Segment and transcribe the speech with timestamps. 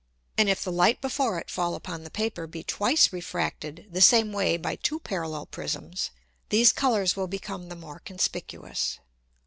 [0.35, 4.31] And if the Light before it fall upon the Paper be twice refracted the same
[4.33, 6.09] way by two parallel Prisms,
[6.49, 8.97] these Colours will become the more conspicuous.